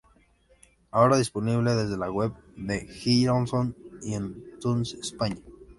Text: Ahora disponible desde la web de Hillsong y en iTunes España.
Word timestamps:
Ahora 0.89 1.15
disponible 1.15 1.75
desde 1.75 1.95
la 1.95 2.09
web 2.11 2.33
de 2.55 2.87
Hillsong 2.91 3.75
y 4.01 4.15
en 4.15 4.43
iTunes 4.57 4.95
España. 4.95 5.37